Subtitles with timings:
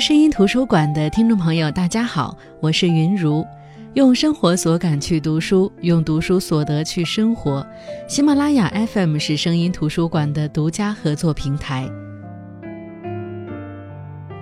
[0.00, 3.46] 声音图书馆的听众朋友，大家好，我是云如。
[3.94, 7.64] 用生活所感去读书，用读书所得去生活。
[8.08, 11.88] 喜马拉雅 FM 是声音图书馆的独家合作平台。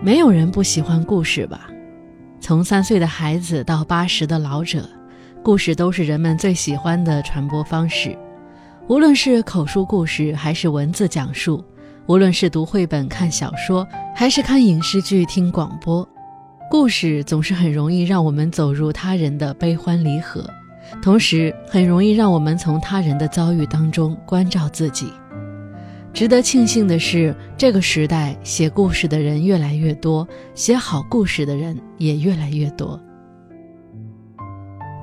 [0.03, 1.69] 没有人不喜欢故事吧？
[2.41, 4.89] 从三岁的孩子到八十的老者，
[5.43, 8.17] 故事都是人们最喜欢的传播方式。
[8.89, 11.63] 无论是口述故事，还是文字讲述；
[12.07, 16.07] 无论是读绘本、看小说，还是看影视剧、听广播。
[16.71, 20.45] 故事总是很容易让我们走入他人的悲欢离合，
[21.01, 25.13] 同时很容易让我们从他人的遭遇当中关照自己。
[26.13, 33.01] 值得庆幸的是，这个时代写故事的人越来越多，写好故事的人也越来越多。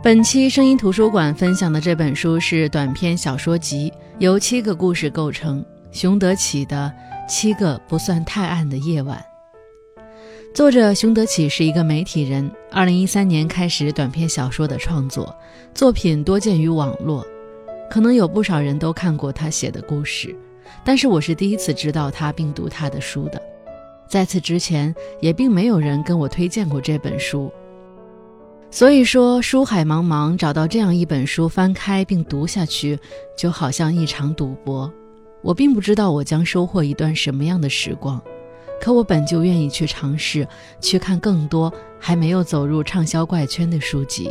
[0.04, 6.94] 本期声音图书馆分享的这本书是短篇小说集，由七个故事构成，熊德启的
[7.30, 9.18] 《七个不算太暗的夜晚》。
[10.54, 15.36] 作者熊德启是一个媒体人，二零一三年开始短篇小说的创作，
[15.74, 17.26] 作品多见于网络，
[17.90, 20.36] 可能有不少人都看过他写的故事，
[20.84, 23.42] 但是我是第一次知道他并读他的书的，
[24.08, 27.52] 在此之前也并没有人跟我推荐过这本书，
[28.70, 33.00] 所以说书海茫茫，找到这样一本书翻开并读下去，
[33.36, 34.92] 就好像一场赌博，
[35.42, 38.22] 我并不知道我将收获一段什么样的时光。
[38.82, 40.48] 可我本就愿意去尝试，
[40.80, 44.30] 去看更多还没有走入畅销怪圈的书籍。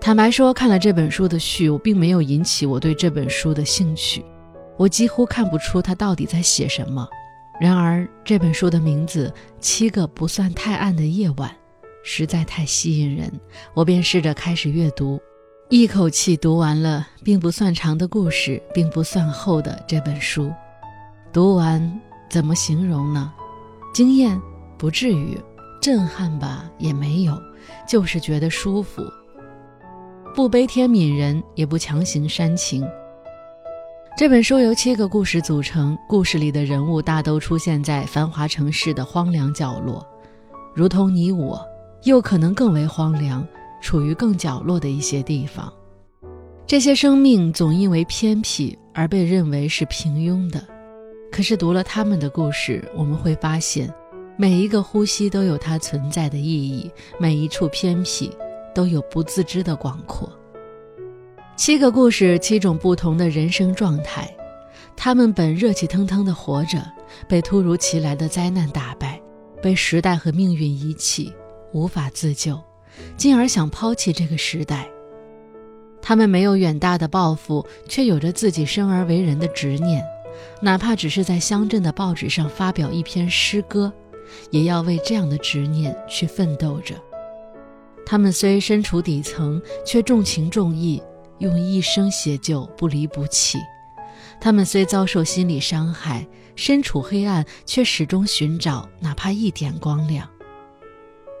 [0.00, 4.24] 坦白说，看了这本书的序，我并没有引起我对这本书的兴趣，
[4.76, 7.08] 我几乎看不出它到底在写什么。
[7.58, 11.50] 然而，这本书的名字《七个不算太暗的夜晚》，
[12.04, 13.32] 实在太吸引人，
[13.74, 15.18] 我便试着开始阅读，
[15.70, 20.50] 一口气读完了并不算长的故事，并不算厚的这本书。
[21.32, 22.00] 读完。
[22.30, 23.32] 怎么形容呢？
[23.94, 24.38] 惊艳
[24.76, 25.40] 不至于，
[25.80, 27.34] 震撼吧也没有，
[27.88, 29.02] 就是觉得舒服，
[30.34, 32.86] 不悲天悯人，也不强行煽情。
[34.14, 40.06] 这本书由七个故事组成，故事里的人物大都出现在繁华城市的荒凉角落，
[40.74, 41.58] 如同你我，
[42.02, 43.42] 又可能更为荒凉，
[43.80, 45.72] 处于更角落的一些地方。
[46.66, 50.62] 这些生命总因为偏僻而被认为是平庸的。
[51.30, 53.92] 可是读了他们的故事，我们会发现，
[54.36, 58.30] 每一个呼吸都有它存在的意义，每一处偏僻
[58.74, 60.30] 都有不自知的广阔。
[61.56, 64.34] 七个故事，七种不同的人生状态，
[64.96, 66.80] 他们本热气腾腾的活着，
[67.26, 69.20] 被突如其来的灾难打败，
[69.60, 71.32] 被时代和命运遗弃，
[71.72, 72.58] 无法自救，
[73.16, 74.88] 进而想抛弃这个时代。
[76.00, 80.02] 他们没有远大的抱负，却有着自己生而为人的执念。
[80.62, 83.92] 哪怕只是在乡镇的报纸上发表一篇诗歌，
[84.50, 86.94] 也要为这样的执念去奋斗着。
[88.06, 91.02] 他们虽身处底层，却重情重义，
[91.38, 93.58] 用一生写就，不离不弃。
[94.40, 100.26] 他们虽遭受心理伤害，身处黑暗，却始终寻找哪怕一点光亮。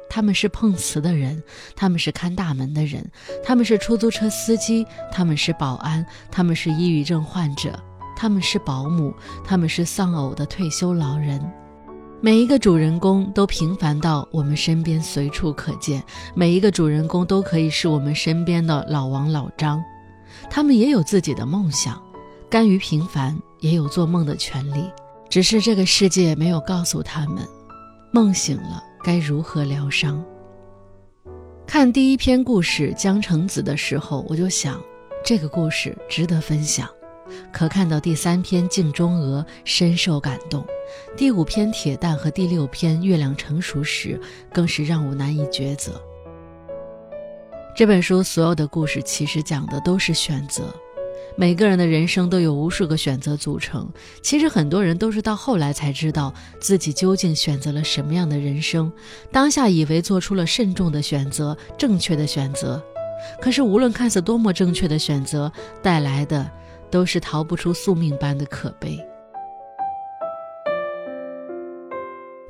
[0.08, 1.42] 他们是碰瓷的人，
[1.76, 3.04] 他们是看大门的人，
[3.44, 7.78] 他们是出租车司机，他们是保安，他们是抑郁症患者。
[8.20, 9.14] 他们是保姆，
[9.44, 11.40] 他们是丧偶的退休老人，
[12.20, 16.02] 每一个主人公都平凡到我们身边随处可见，
[16.34, 19.80] 每一个主人公都可以是我们身边的老王老张。
[20.50, 22.02] 他们也有自己的梦想，
[22.50, 24.90] 甘于平凡，也有做梦的权利，
[25.30, 27.46] 只是这个世界没有告诉他们，
[28.10, 30.24] 梦醒了该如何疗伤。
[31.66, 34.82] 看第一篇故事《江城子》的时候，我就想，
[35.24, 36.88] 这个故事值得分享。
[37.52, 40.62] 可看到第三篇《镜中鹅》，深受感动；
[41.14, 44.18] 第五篇《铁蛋》和第六篇《月亮成熟时》，
[44.50, 46.00] 更是让我难以抉择。
[47.76, 50.74] 这本书所有的故事其实讲的都是选择，
[51.38, 53.88] 每个人的人生都有无数个选择组成。
[54.20, 58.92] 其实很多人都是到后来才知道自己究竟选择了什么样的人生，
[59.30, 62.82] 当下以为做出了慎重的选择、正确的选择，
[63.40, 65.50] 可是无论看似多么正确的选择，
[65.80, 66.50] 带来的。
[66.90, 68.98] 都是逃不出宿命般的可悲。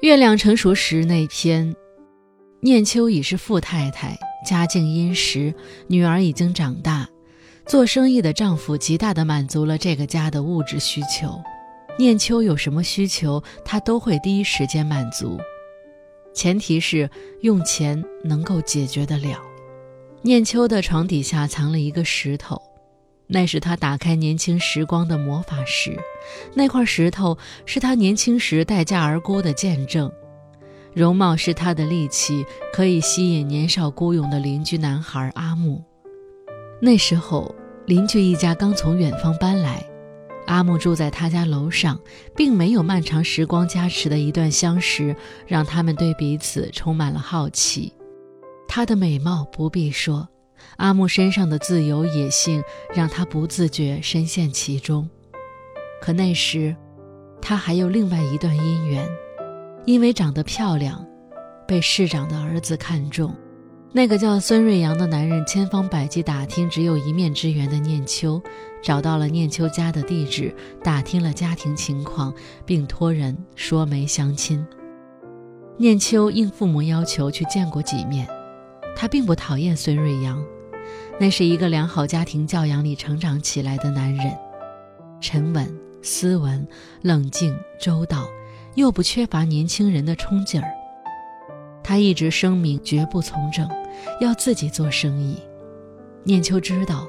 [0.01, 1.75] 月亮成熟时那篇，
[2.61, 5.53] 念秋已是富太太，家境殷实，
[5.89, 7.09] 女儿已经长大，
[7.69, 11.39] 做生意的丈夫极大的满足了这个家的物质需求。
[11.99, 15.39] 念秋有什么需求，他都会第一时间满足，
[16.33, 17.11] 前提是
[17.43, 19.39] 用钱能够解决得了。
[20.23, 22.61] 念秋的床底下藏了一个石头。
[23.31, 25.95] 那是他打开年轻时光的魔法石，
[26.55, 27.37] 那块石头
[27.67, 30.11] 是他年轻时待价而沽的见证。
[30.95, 35.85] 容貌是他的利器，可以吸引年少孤勇的邻居男孩阿木。
[36.81, 37.55] 那时候，
[37.87, 39.85] 邻居一家刚从远方搬来，
[40.47, 41.99] 阿木住在他家楼上，
[42.37, 45.15] 并没有漫长时光加持的一段相识，
[45.47, 47.93] 让他们对彼此充满了好奇。
[48.69, 50.29] 她的美貌不必说，
[50.77, 52.63] 阿木身上的自由野性
[52.95, 55.09] 让他不自觉深陷其中。
[56.01, 56.77] 可那时，
[57.43, 59.05] 他还有另外一段姻缘，
[59.85, 61.05] 因为长得漂亮，
[61.67, 63.35] 被市长的儿子看中。
[63.91, 68.41] 那个叫孙瑞阳的男人千方百计打听只有一面之缘的念秋，
[68.83, 70.55] 找到了念秋家的地址，
[70.85, 72.33] 打听了家庭情况，
[72.67, 74.65] 并托人说媒相亲。
[75.79, 78.29] 念秋应父母要求去见过几面。
[78.95, 80.45] 他并不讨厌孙瑞阳，
[81.19, 84.37] 那是一个良好家庭教养里成长起来的男人，
[85.21, 86.67] 沉稳、斯文、
[87.01, 88.29] 冷静、周到，
[88.75, 90.69] 又不缺乏年轻人的冲劲儿。
[91.85, 93.67] 他一直声明绝不从政，
[94.21, 95.39] 要自己做生意。
[96.25, 97.07] 念秋知道，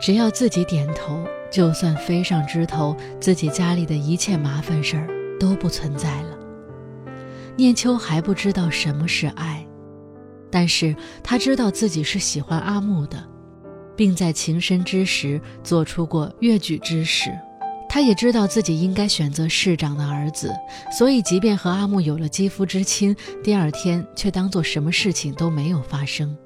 [0.00, 5.08] 只要自己点头，就算飞上枝头，自己家里的一切麻烦事儿
[5.38, 6.38] 都不存在了。
[7.56, 9.64] 念秋还不知道什么是爱。
[10.50, 13.22] 但是他知道自己是喜欢阿木的，
[13.96, 17.28] 并在情深之时做出过越矩之事。
[17.94, 20.52] 他也知道自己应该选择市长的儿子，
[20.90, 26.36] 所以即便和阿木有了肌肤之亲，第二天却当做什么事情都没有发生。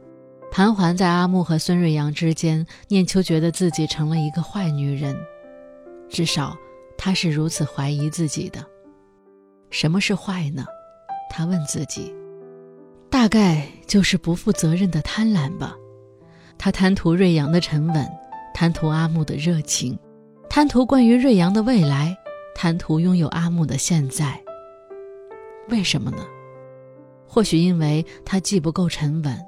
[0.52, 5.16] 盘桓在阿木和孙瑞阳之间，念秋觉得自己成了一个坏女人，
[6.10, 6.54] 至少
[6.98, 8.62] 她是如此怀疑自己的。
[9.70, 10.66] 什么是坏呢？
[11.30, 12.14] 他问自己。
[13.08, 15.74] 大概就是不负责任的贪婪吧。
[16.58, 18.06] 他贪图瑞阳的沉稳，
[18.52, 19.98] 贪图阿木的热情，
[20.50, 22.16] 贪图关于瑞阳的未来，
[22.54, 24.42] 贪图拥有阿木的现在。
[25.68, 26.24] 为什么呢？
[27.26, 29.38] 或许因为他既不够沉稳，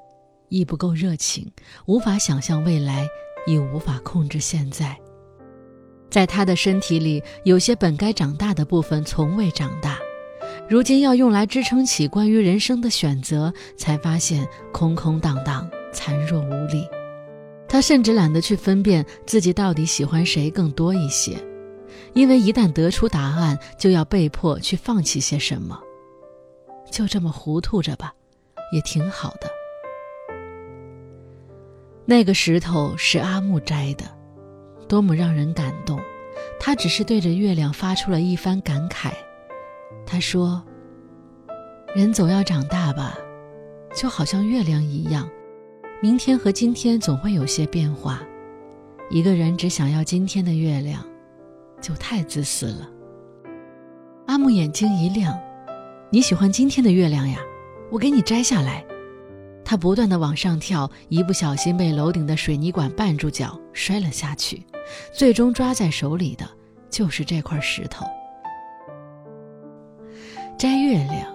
[0.50, 1.50] 亦不够热情，
[1.86, 3.08] 无法想象未来，
[3.46, 4.96] 亦无法控制现在。
[6.10, 9.98] 在他的身体里，有些本该长大的部分从未长大。
[10.68, 16.86] 如今要用来支撑起关于人生的选择，才发现空空荡荡、残弱无力。
[17.80, 21.42] 他甚至懒得去分辨自己到底喜欢谁更多一些，
[22.12, 25.80] 因为一旦得出答案，就要被迫去放弃些什么。
[26.90, 28.12] 就这么糊涂着吧，
[28.70, 29.48] 也挺好的。
[32.04, 34.04] 那个石头是阿木摘的，
[34.86, 35.98] 多么让人感动！
[36.60, 39.10] 他只是对着月亮发出了一番感慨。
[40.04, 40.62] 他说
[41.96, 43.16] ：“人总要长大吧，
[43.96, 45.26] 就好像月亮一样，
[46.02, 48.22] 明天和今天总会有些变化。
[49.10, 51.04] 一个人只想要今天的月亮，
[51.78, 52.88] 就太自私了。”
[54.26, 55.38] 阿木眼睛一亮
[56.10, 57.38] ：“你喜欢今天的月亮呀？
[57.90, 58.82] 我给你摘下来。”
[59.62, 64.64] 他不断的往上跳，一不小心被楼顶的水泥管绊住脚，摔了下去。
[65.12, 66.48] 最终抓在手里的
[66.88, 68.06] 就是这块石头。
[70.58, 71.26] 摘月亮，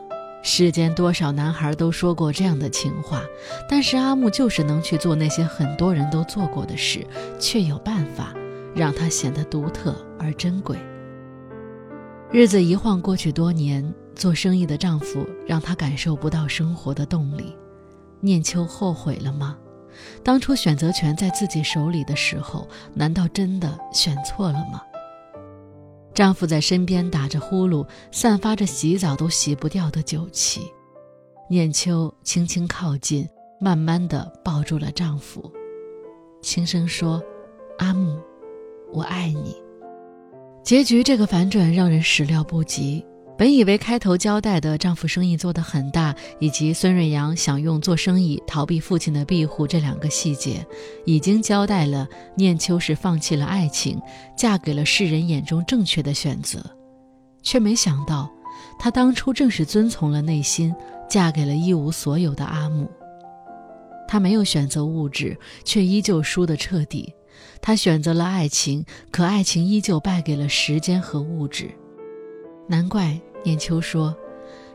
[0.48, 3.24] 世间多少男孩都说过这样的情话，
[3.68, 7.04] 但是阿木就是能去做那些很多人都做过的事，
[7.40, 8.32] 却有办法
[8.76, 10.78] 让他显得独特而珍贵。
[12.32, 17.58] 日子一晃过去多年，做生意的丈夫让她感受不到生活的动力。
[18.20, 19.58] 念秋后悔了吗？
[20.24, 24.80] 当初选择权在自己手里的时候，难道真的选错了吗？
[26.16, 30.62] 丈夫在身边打着呼噜，散发着洗澡都洗不掉的酒气。
[31.50, 33.28] 念秋轻轻靠近，
[33.60, 35.52] 慢慢的抱住了丈夫，
[36.42, 37.22] 轻声说
[37.78, 38.18] ：“阿木，
[38.94, 39.62] 我爱你。”
[40.64, 43.06] 结局这个反转让人始料不及。
[43.38, 50.66] 本以为开头交代的丈夫生意做得很大，以及孙瑞阳想用做生意逃避父亲的庇护这两个细节，
[51.06, 54.02] 已经交代了念秋是放弃了爱情，
[54.38, 56.64] 嫁给了世人眼中正确的选择，
[57.44, 58.32] 却没想到，
[58.80, 60.74] 她当初正是遵从了内心，
[61.10, 62.90] 嫁给了一无所有的阿木。
[64.08, 67.14] 她没有选择物质，却依旧输得彻底；
[67.62, 71.70] 她选择了爱情，可爱情依旧败给了时间和物质。
[72.68, 74.16] 难怪念秋说，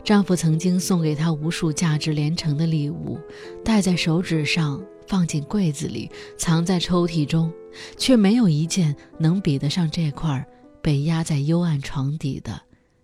[0.05, 3.19] 丈夫曾经送给她无数价值连城的礼物，
[3.65, 7.53] 戴在手指上，放进柜子里，藏在抽屉中，
[7.97, 10.47] 却没有一件能比得上这块
[10.81, 12.61] 被压在幽暗床底的、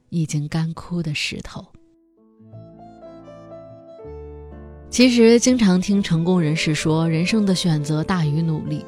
[0.08, 1.64] 已经干枯的石头。
[4.88, 8.84] 其实，经常听成功人士说，人生的选择大于努力，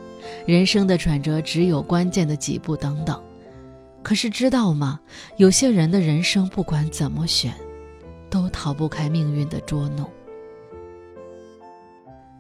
[0.47, 3.21] 人生的转折只有关键的几步，等等。
[4.09, 4.99] 可是知道吗？
[5.37, 7.53] 有些人的人生不管怎么选，
[8.31, 10.11] 都逃不开命运的捉弄。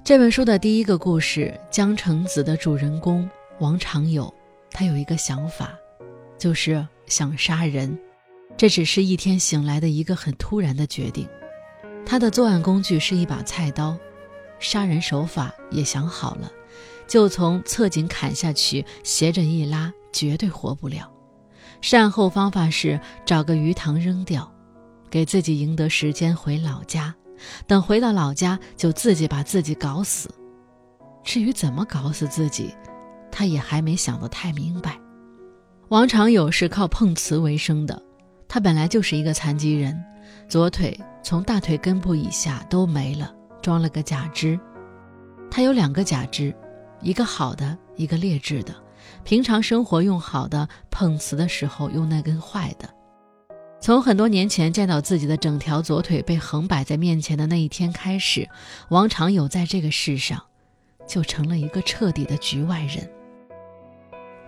[0.02, 3.28] 这本书的第一个故事《江城子》的主人公
[3.60, 4.32] 王长友，
[4.70, 5.74] 他有一个想法，
[6.38, 7.98] 就是想杀人。
[8.56, 11.28] 这只是一天醒来的一个很突然的决定。
[12.06, 13.94] 他的作案工具是一把菜刀，
[14.58, 16.50] 杀人手法也想好了，
[17.06, 21.12] 就从侧颈砍下去，斜着一拉，绝对活不了。
[21.80, 24.50] 善后方法是找个鱼塘扔掉，
[25.10, 27.14] 给自己赢得时间回老家。
[27.66, 30.28] 等回到老家，就自己把自己搞死。
[31.22, 32.74] 至于怎么搞死自己，
[33.30, 34.98] 他也还没想得太明白。
[35.88, 38.02] 王长友是靠碰瓷为生的，
[38.48, 39.96] 他本来就是一个残疾人，
[40.48, 43.32] 左腿从大腿根部以下都没了，
[43.62, 44.58] 装了个假肢。
[45.50, 46.52] 他有两个假肢，
[47.00, 48.74] 一个好的，一个劣质的。
[49.28, 52.88] 平常生活用好的，碰瓷的时候用那根坏的。
[53.78, 58.48] 从很多年前见到自己的整条左腿被横摆在面前的那一天开始，
[58.88, 60.42] 王长友在这个世上
[61.06, 63.06] 就成了一个彻底的局外人。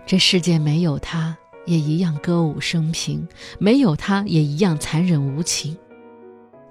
[0.07, 3.27] 这世界没有他，也一样歌舞升平；
[3.59, 5.77] 没有他，也一样残忍无情。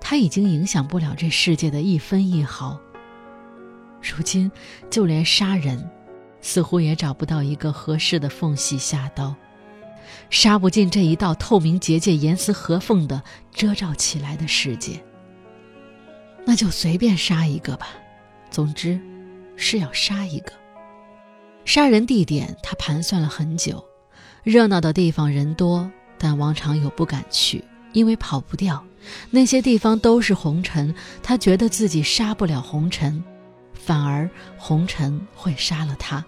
[0.00, 2.76] 他已经影响不了这世界的一分一毫。
[4.02, 4.50] 如今，
[4.90, 5.88] 就连杀人。
[6.41, 9.35] 似乎也找不到一个合适的缝隙下刀，
[10.31, 15.03] 杀不进这一道透明结界、严丝合缝的遮罩起来的世界。
[16.47, 17.89] 那就随便杀一个吧，
[18.51, 18.99] 总之
[19.57, 20.53] 是要杀一个。
[21.67, 23.85] 杀人地点他盘算了很久，
[24.43, 28.83] 热闹的地方人多，但王长友不敢去，因为跑不掉，
[29.31, 33.23] 那些地方都是红尘，他觉得自己杀不了红尘。
[33.83, 36.25] 反而红尘会杀了他。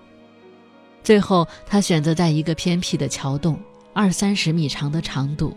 [1.05, 3.61] 最后，他选择在一个偏僻的桥洞，
[3.93, 5.57] 二三十米长的长度，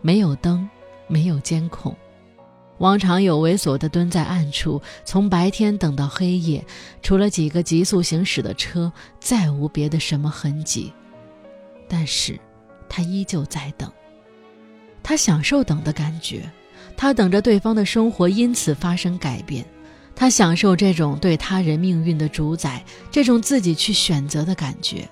[0.00, 0.68] 没有灯，
[1.06, 1.94] 没有监控。
[2.78, 6.64] 王长友猥琐地蹲在暗处，从白天等到黑夜，
[7.02, 10.92] 除了几个急速行驶的车，再无别的什么痕迹。
[11.88, 12.38] 但是，
[12.88, 13.90] 他依旧在等。
[15.02, 16.50] 他享受等的感觉，
[16.96, 19.64] 他等着对方的生活因此发生改变。
[20.18, 25.06] 他享受这种对他人命运的主宰，这种自己去选择的感觉，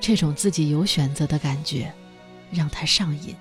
[0.00, 1.90] 这种自己有选择的感觉，
[2.50, 3.34] 让他上瘾。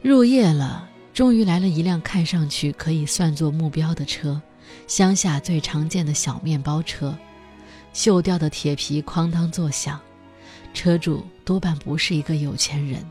[0.00, 4.40] 入夜了，终于来了一辆看上去可以算作目标的车，
[4.86, 7.14] 乡下最常见的小面包车，
[7.92, 10.00] 锈掉的铁皮哐当作响，
[10.72, 13.04] 车主多半不是一个有钱人，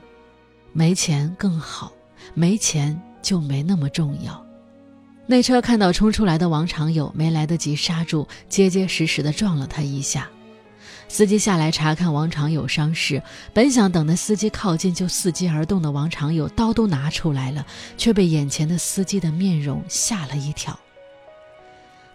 [0.72, 1.94] 没钱更好，
[2.34, 4.43] 没钱就没那么重要。
[5.26, 10.30] 那车看到冲出来的王长友，没来得及刹住，结结实实的撞了他一下。
[11.08, 13.22] 司机下来查看王长友伤势，
[13.54, 17.66] 本想等那司机靠近就伺机而动的王长友，刀都拿出来了，
[17.98, 20.78] 却被眼前的司机的面容吓了一跳。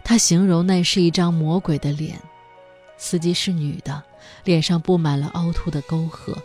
[0.03, 2.19] 他形容那是一张魔鬼的脸，
[2.97, 4.03] 司机是女的，
[4.43, 6.37] 脸上布满了凹凸的沟壑。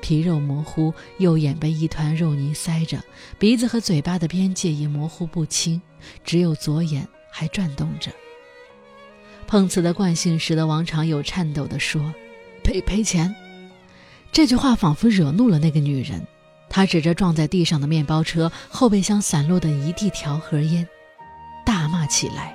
[0.00, 3.02] 皮肉模糊，右眼被一团肉泥塞着，
[3.38, 5.80] 鼻子和嘴巴的边界也模糊不清，
[6.24, 8.10] 只有左眼还转动着。
[9.46, 12.12] 碰瓷的惯性使得王长友颤抖地说
[12.62, 13.34] ：“赔赔钱。”
[14.30, 16.26] 这句话仿佛惹怒了那个女人，
[16.68, 20.86] 她指着撞在地上的面包车后备箱散落的一地条盒烟，
[21.64, 22.54] 大骂起来，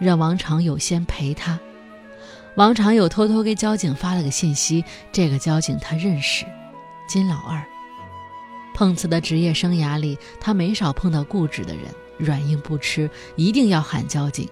[0.00, 1.58] 让王长友先赔她。
[2.56, 6.44] 王长友偷偷给交警发了个信息，这个交警他认识。
[7.06, 7.64] 金老二，
[8.74, 11.84] 碰瓷的职业生涯里，他没少碰到固执的人，
[12.18, 14.48] 软硬不吃，一定要喊交警。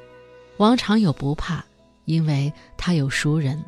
[0.58, 1.64] 王长友不怕，
[2.04, 3.62] 因为他有熟人。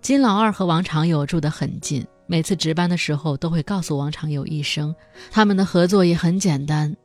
[0.00, 4.94] 金老二和王长友住得很近，每次值班的时候都会告诉王长友一声。
[5.30, 6.96] 他们的合作也很简单，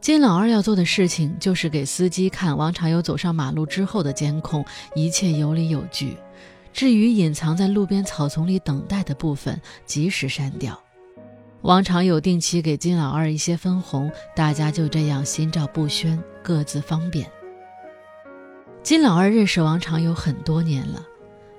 [0.00, 4.64] 金老二要做的事情就是给司机看王长友走上马路之后的监控，
[4.96, 6.16] 一切有理有据。
[6.74, 10.78] 至于隐藏在路边草丛里等待的部分，及时删掉。
[11.62, 17.30] 王长友定期给金老二一些分红，大家就这样心照不宣，各自方便。
[18.82, 21.00] 金老二认识王长友很多年了，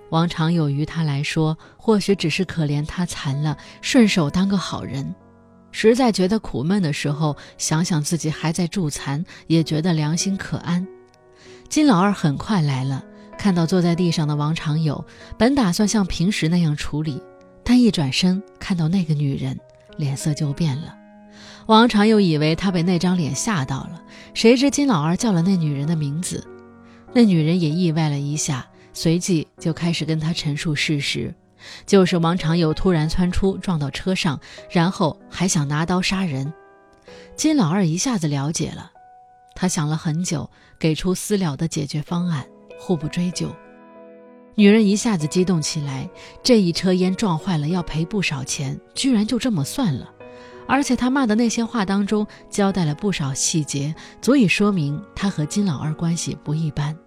[0.10, 5.15] 王长友于他来说，或许只是可怜他残了，顺手当个好人。
[5.72, 10.86] 实在觉得苦闷的时候，想想自己还在助残，也觉得良心可安。
[11.69, 13.03] 金老二很快来了。
[13.37, 15.05] 看到坐在地上的王长友，
[15.37, 17.21] 本打算像平时那样处理，
[17.63, 19.59] 但一转身看到那个女人，
[19.97, 20.95] 脸色就变了。
[21.67, 24.01] 王长友以为他被那张脸吓到了，
[24.33, 26.45] 谁知金老二叫了那女人的名字，
[27.13, 31.33] 那女人也意外了一下，随即就开始跟他陈述事实，
[31.85, 34.39] 就是王长友突然窜出撞到车上，
[34.69, 36.53] 然后还想拿刀杀人。
[37.35, 38.91] 金老二一下子了解了，
[39.55, 40.49] 他想了很久，
[40.79, 42.45] 给出私了的解决方案，
[42.77, 43.50] 互不追究。
[44.55, 46.10] 女人一下子激动起来，
[46.41, 50.12] 这一车烟撞坏了要赔不少钱，居然就这么算了。
[50.67, 56.98] 而且他骂的那些话当中交代了不少细节，足以说明他和金老二关系不一般。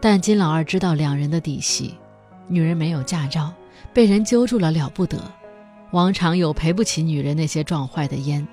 [0.00, 1.94] 但金老二知道两人的底细，
[2.48, 3.52] 女人没有驾照，
[3.94, 5.18] 被人揪住了了不得。
[5.92, 8.46] 王长友赔不起女人那些撞坏的烟，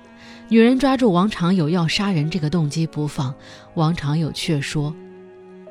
[0.48, 3.34] 女人抓住王长友要杀人这个动机不放，
[3.74, 4.94] 王长友却说：“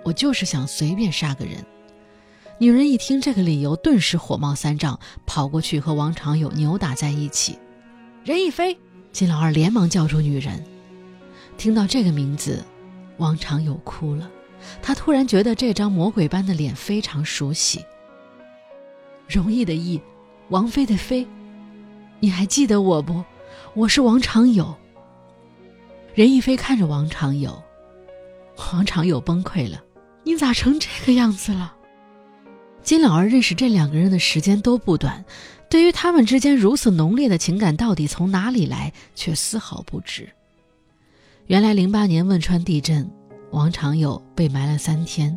[0.04, 1.66] 我就是想随便杀个人。”
[2.60, 7.58] 女人一听这个理由，顿时火冒三丈，跑过去和王长友扭打在一起。
[8.24, 8.78] 任亦菲，
[9.12, 10.64] 金老二连忙叫住女人。
[11.58, 12.64] 听到这个名字，
[13.18, 14.30] 王长友哭了。
[14.82, 17.84] 他突然觉得这张魔鬼般的脸非常熟悉。
[19.28, 20.00] 容易的易，
[20.50, 21.28] 王妃的妃，
[22.22, 23.24] 你还记得我不？
[23.74, 24.74] 我是王长友。
[26.14, 27.62] 任亦菲看着王长友，
[28.72, 29.83] 王长友崩溃了。
[30.24, 31.74] 你咋成这个样子了？
[32.82, 35.24] 金老二认识这两个人的时间都不短。
[35.70, 40.30] 对于他们之间如此浓烈的情感到底从哪里来，却丝毫不知。
[41.48, 43.10] 原来零八年汶川地震，
[43.52, 45.36] 王长友被埋了三天，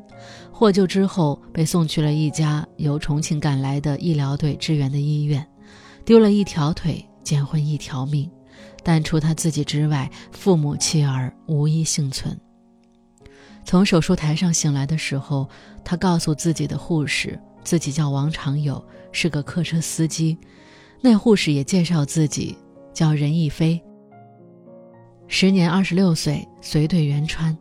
[0.52, 5.46] 获救之后被送去了一家由重庆赶来的医疗队支援的医院，
[6.04, 8.30] 丢了一条腿，捡回一条命，
[8.84, 12.38] 但除他自己之外，父母妻儿无一幸存。
[13.66, 15.46] 从手术台上醒来的时候，
[15.84, 18.82] 他告诉自己的护士，自己叫王长友。
[19.12, 20.36] 是个客车司机，
[21.00, 22.54] 那护士也介绍自己
[22.92, 23.82] 叫任亦飞。
[25.26, 27.56] 时年二十六岁，随队援川。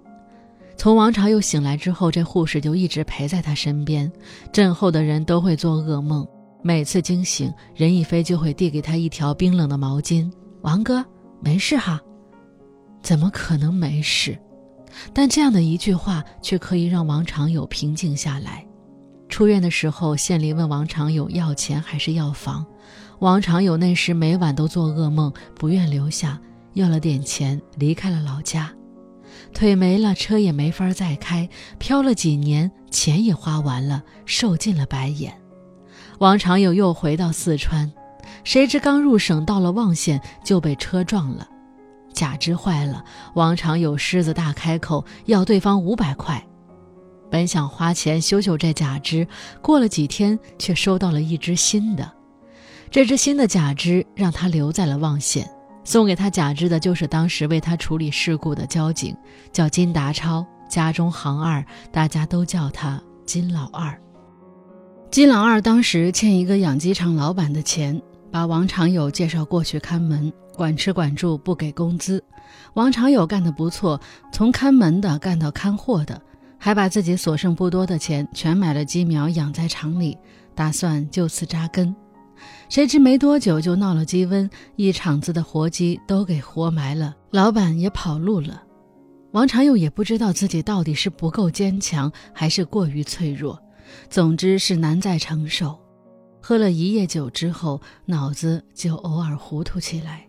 [0.76, 4.12] 从王长友醒来之后，这护士就一直陪在他身边。
[4.52, 6.28] 震后的人都会做噩梦，
[6.62, 10.30] 每次惊醒，任亦飞就会递给他一条冰冷的毛巾
[10.62, 11.04] ：“王哥，
[11.40, 12.02] 没事哈。”
[13.02, 14.38] 怎么可能没事？
[15.14, 18.66] 但这样的一句话却可以让王长友平静下来。
[19.28, 22.66] 出院的时候，县里问王长友要钱还是要房。
[23.20, 26.40] 王长友那时每晚都做噩梦，不愿留下，
[26.74, 28.72] 要了点钱离开了老家。
[29.54, 35.34] 腿没了，车也没法再开，漂了几年，钱也花完了，受尽了白眼。
[36.20, 37.92] 王长友又回到四川，
[38.44, 41.48] 谁知刚入省到了望县就被车撞了，
[42.16, 43.06] 假肢坏了。
[43.36, 46.44] 王长友狮子大开口要对方五百块。
[47.30, 49.28] 本想花钱修修这假肢，
[49.62, 52.12] 过了几天却收到了一只新的。
[52.90, 55.48] 这只新的假肢让他留在了望县。
[55.84, 59.16] 送给他假肢的就是当时为他处理事故的交警，
[59.52, 63.96] 叫金达超，家中行二，大家都叫他金老二。
[65.12, 68.02] 金老二当时欠一个养鸡场老板的钱，
[68.32, 72.24] 把王长友介绍过去看门，管吃管住，不给工资。
[72.74, 76.20] 王长友干得不错，从看门的干到看货的。
[76.58, 80.18] 还把自己所剩不多的钱全买了鸡苗养在厂里，
[80.56, 81.96] 打算就此扎根。
[82.70, 88.64] 谁知没多久就闹了鸡瘟，一厂子的活鸡都给活埋了，老板也跑路了。
[89.32, 93.62] 王长友也不知道自己到底是不够坚强，还是过于脆弱，
[94.10, 95.78] 总之是难再承受。
[96.42, 100.26] 喝了一夜酒之后，脑子就偶尔糊涂起来。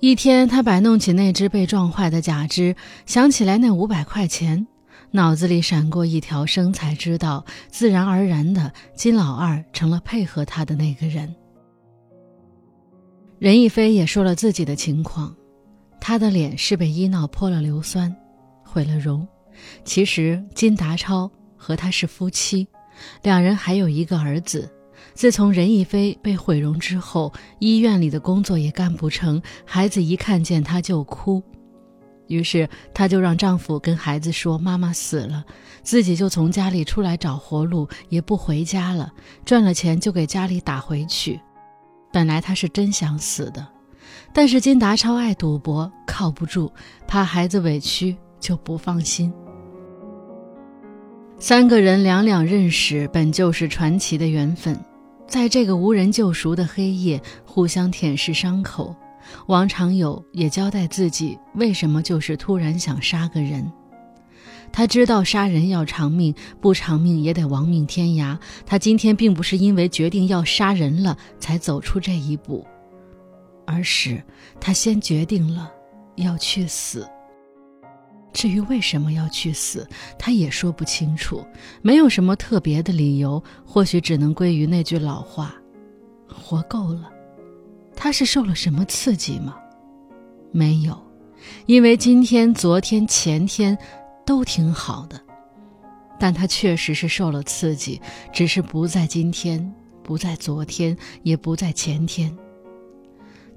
[0.00, 4.66] 一天，他摆弄起那只被撞坏的假肢，想起来那五百块钱，
[5.10, 11.34] 脑子里闪过一条生财之道，自然而然的，金老二成了配合他的那个人。
[13.38, 15.36] 任亦菲也说了自己的情况，
[16.00, 18.14] 他的脸是被医闹泼了硫酸，
[18.64, 19.26] 毁了容。
[19.84, 22.66] 其实金达超和他是夫妻，
[23.22, 24.66] 两人还有一个儿子。
[25.14, 31.42] 自从任逸飞被毁容之后，医院里的工作也干不成，孩子一看见她就哭，
[32.28, 35.44] 于是她就让丈夫跟孩子说妈妈死了，
[35.82, 39.12] 自己就从家里出来找活路，也不回家了，
[39.44, 41.40] 赚了钱就给家里打回去。
[42.12, 43.66] 本来她是真想死的，
[44.32, 46.72] 但是金达超爱赌博，靠不住，
[47.06, 49.32] 怕孩子委屈，就不放心。
[51.38, 54.78] 三个人两两认识，本就是传奇的缘分。
[55.30, 58.94] 在这个无人救赎的黑夜，互相舔舐伤口。
[59.46, 63.70] 王长友也交代自己为什么就是突然想杀个人。
[64.72, 68.36] 他知道杀人要偿命，不偿命也得亡命天涯。
[68.66, 72.66] 他今天并不是因为决定要杀人了才走出这一步，
[73.64, 74.20] 而是
[74.60, 75.70] 他先决定了
[76.16, 77.08] 要去死。
[78.32, 79.88] 至于为什么要去死，
[80.18, 81.44] 他也说不清楚，
[81.82, 85.54] 没有什么特别的理由，或许只能归于那句老话
[86.26, 87.10] ：“活够了。”
[87.96, 89.56] 他是受了什么刺激吗？
[90.52, 90.98] 没有，
[91.66, 93.76] 因为今天、昨天、前天
[94.24, 95.20] 都挺好的。
[96.18, 98.00] 但他确实是受了刺激，
[98.32, 102.34] 只是不在今天，不在昨天，也不在前天。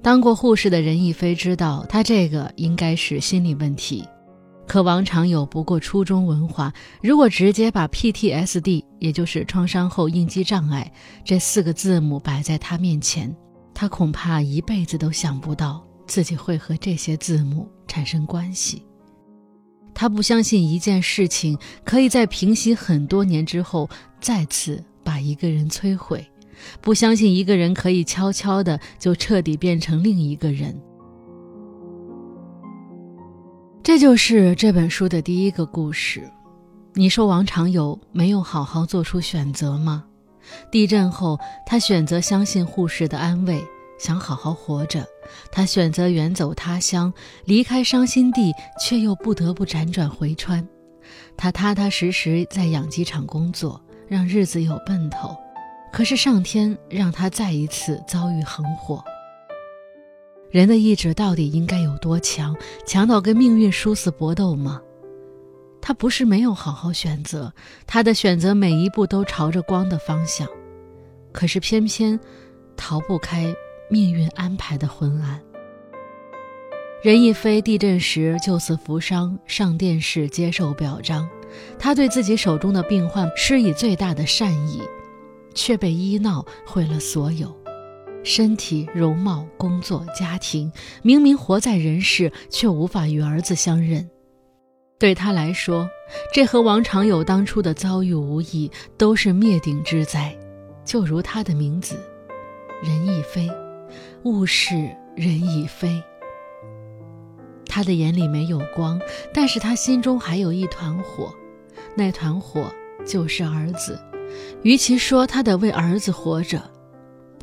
[0.00, 4.06] 当过护士的任逸飞知道，他这个应该是心理问题。
[4.66, 6.72] 可王长友不过初中文化，
[7.02, 10.90] 如果直接把 PTSD，也就是创伤后应激障碍
[11.24, 13.34] 这四个字母摆在他面前，
[13.74, 18.82] 他恐怕一辈子都想不到自己会和这些字母产生关系。
[19.92, 23.88] 他不相信一件事情可以在平息很多年之后
[24.20, 26.26] 再次把一个人摧毁，
[26.80, 30.74] 不相信一个人可以悄悄的就彻底变成另一个人。
[33.84, 36.26] 这就是这本书的第一个故事。
[36.94, 40.02] 你说王长友没有好好做出选择吗？
[40.70, 43.62] 地震后，他选择相信护士的安慰，
[43.98, 45.06] 想好好活着。
[45.52, 47.12] 他选择远走他乡，
[47.44, 50.66] 离开伤心地，却又不得不辗转回川。
[51.36, 55.36] 他踏踏实实在养鸡场工作，让日子有奔头。
[55.92, 59.04] 可是上天让他再一次遭遇横祸。
[60.54, 62.54] 人的意志到底应该有多强？
[62.86, 64.80] 强到跟命运殊死搏斗吗？
[65.82, 67.52] 他不是没有好好选择，
[67.88, 70.46] 他的选择每一步都朝着光的方向，
[71.32, 72.16] 可是偏偏
[72.76, 73.52] 逃不开
[73.90, 75.42] 命运安排的昏暗。
[77.02, 81.28] 任逸飞地震时救死扶伤，上电视接受表彰，
[81.80, 84.80] 他对自己手中的病患施以最大的善意，
[85.52, 87.52] 却被医闹毁了所有。
[88.24, 94.10] 身体、容貌、工作、家庭，明明活在人世，却无法与儿子相认。
[94.98, 95.88] 对他来说，
[96.32, 100.34] 这和王长友当初的遭遇无异，都是灭顶之灾。
[100.84, 101.96] 就如他的名字，
[102.82, 103.50] 任亦非，
[104.24, 104.74] 物是
[105.14, 106.02] 人亦非。
[107.66, 109.00] 他的眼里没有光，
[109.32, 111.34] 但是他心中还有一团火，
[111.94, 112.72] 那团火
[113.04, 113.98] 就是儿子。
[114.62, 116.70] 与其说他得为儿子活着。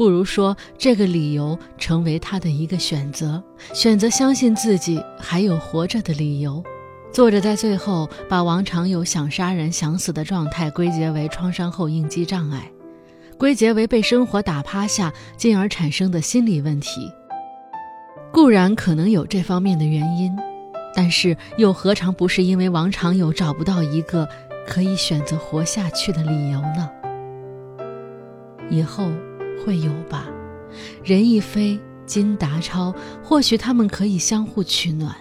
[0.01, 3.39] 不如说，这个理由成为他的一个选择，
[3.71, 6.63] 选择相信自己还有活着的理由。
[7.13, 12.67] 作者在最后把王长友想杀人、想死的状态归结为创伤后应激障碍，
[13.37, 17.07] 归结为被生活打趴下，进而产生的心理问题。
[18.31, 20.35] 固然可能有这方面的原因，
[20.95, 24.27] 但是又何尝不是因为王长友找不到一个
[24.65, 26.89] 可以选择活下去的理由呢？
[28.71, 29.07] 以后。
[29.63, 30.27] 会有吧，
[31.03, 32.93] 任一飞、金达超，
[33.23, 35.15] 或许他们可以相互取暖。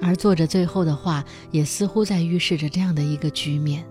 [0.00, 3.84] 而作者最后的话，也似乎在预示着这样的一个局面：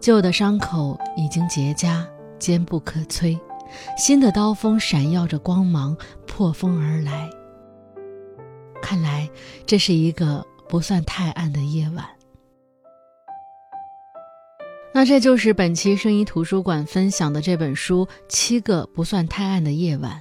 [0.00, 2.04] 旧的伤口已经结痂，
[2.38, 3.38] 坚不可摧；
[3.96, 7.28] 新的刀锋闪耀着光芒，破风而来。
[8.80, 9.28] 看来
[9.66, 12.04] 这是一个不算太暗的夜晚。
[14.94, 20.12] 那这就是本期声音图书馆分享的这本书《七个不算太暗的夜晚》。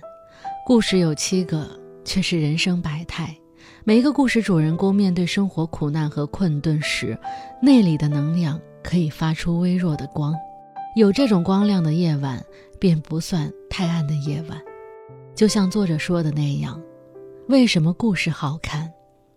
[0.65, 1.67] 故事有七个，
[2.03, 3.35] 却是人生百态。
[3.85, 7.17] 每一个故事主人公面对生活苦难和困顿时，
[7.61, 10.35] 内里的能量可以发出微弱的光。
[10.97, 12.43] 有这种光亮的夜晚，
[12.77, 14.61] 便不算太暗的夜晚。
[15.33, 16.79] 就像作者说的那样，
[17.47, 18.91] 为什么故事好看？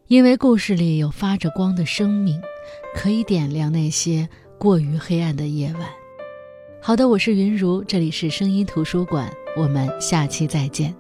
[0.09, 2.43] 因为故事里有发着光的生命，
[2.97, 4.29] 可以点亮那些。
[4.61, 5.89] 过于黑暗的夜晚。
[6.83, 10.95] 好的，我是云如，这里是声音图书馆，我们下期再见。